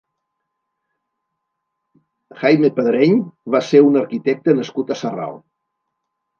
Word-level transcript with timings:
Jaime 2.41 2.73
Pedreny 2.79 3.21
va 3.57 3.63
ser 3.71 3.85
un 3.91 4.03
arquitecte 4.03 4.59
nascut 4.61 4.91
a 4.91 5.01
Sarral. 5.07 5.41